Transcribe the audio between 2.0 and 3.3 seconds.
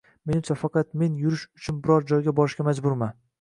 joyga borishga majburman